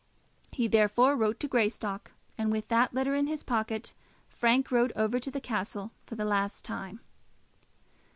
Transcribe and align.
He 0.51 0.67
therefore 0.67 1.15
wrote 1.15 1.39
to 1.41 1.47
Greystock, 1.47 2.13
and 2.35 2.51
with 2.51 2.69
that 2.69 2.91
letter 2.91 3.13
in 3.13 3.27
his 3.27 3.43
pocket, 3.43 3.93
Frank 4.29 4.71
rode 4.71 4.91
over 4.95 5.19
to 5.19 5.29
the 5.29 5.39
castle 5.39 5.91
for 6.07 6.15
the 6.15 6.25
last 6.25 6.65
time. 6.65 7.01